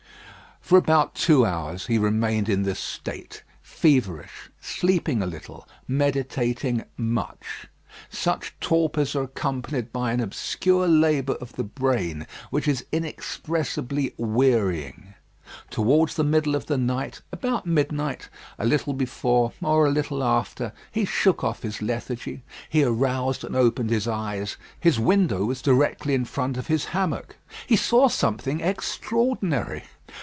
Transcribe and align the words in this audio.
For 0.61 0.77
about 0.77 1.15
two 1.15 1.45
hours 1.45 1.87
he 1.87 1.97
remained 1.97 2.47
in 2.47 2.63
this 2.63 2.79
state, 2.79 3.43
feverish, 3.61 4.49
sleeping 4.61 5.21
a 5.21 5.25
little, 5.25 5.67
meditating 5.85 6.85
much. 6.95 7.67
Such 8.09 8.55
torpors 8.61 9.13
are 9.13 9.23
accompanied 9.23 9.91
by 9.91 10.13
an 10.13 10.21
obscure 10.21 10.87
labour 10.87 11.33
of 11.41 11.53
the 11.53 11.65
brain, 11.65 12.25
which 12.51 12.69
is 12.69 12.85
inexpressibly 12.93 14.13
wearying. 14.17 15.13
Towards 15.69 16.13
the 16.15 16.23
middle 16.23 16.55
of 16.55 16.67
the 16.67 16.77
night, 16.77 17.19
about 17.33 17.65
midnight, 17.65 18.29
a 18.57 18.65
little 18.65 18.93
before 18.93 19.51
or 19.61 19.85
a 19.85 19.89
little 19.91 20.23
after, 20.23 20.71
he 20.89 21.03
shook 21.03 21.43
off 21.43 21.63
his 21.63 21.81
lethargy. 21.81 22.43
He 22.69 22.85
aroused, 22.85 23.43
and 23.43 23.57
opened 23.57 23.89
his 23.89 24.07
eyes. 24.07 24.55
His 24.79 24.97
window 24.99 25.43
was 25.43 25.61
directly 25.61 26.13
in 26.13 26.23
front 26.23 26.55
of 26.55 26.67
his 26.67 26.85
hammock. 26.95 27.35
He 27.67 27.75
saw 27.75 28.07
something 28.07 28.61
extraordinary. 28.61 29.83